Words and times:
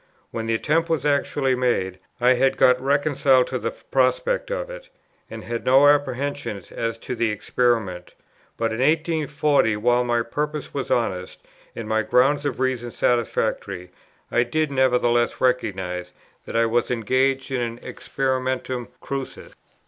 When 0.31 0.47
the 0.47 0.55
attempt 0.55 0.89
was 0.89 1.05
actually 1.05 1.53
made, 1.53 1.99
I 2.19 2.33
had 2.33 2.57
got 2.57 2.81
reconciled 2.81 3.45
to 3.45 3.59
the 3.59 3.69
prospect 3.69 4.49
of 4.49 4.67
it, 4.67 4.89
and 5.29 5.43
had 5.43 5.63
no 5.63 5.87
apprehensions 5.87 6.71
as 6.71 6.97
to 6.97 7.13
the 7.13 7.29
experiment; 7.29 8.15
but 8.57 8.71
in 8.71 8.79
1840, 8.79 9.77
while 9.77 10.03
my 10.03 10.23
purpose 10.23 10.73
was 10.73 10.89
honest, 10.89 11.41
and 11.75 11.87
my 11.87 12.01
grounds 12.01 12.45
of 12.45 12.59
reason 12.59 12.89
satisfactory, 12.89 13.91
I 14.31 14.41
did 14.41 14.71
nevertheless 14.71 15.39
recognize 15.39 16.13
that 16.47 16.55
I 16.55 16.65
was 16.65 16.89
engaged 16.89 17.51
in 17.51 17.61
an 17.61 17.79
experimentum 17.83 18.87
crucis. 19.01 19.53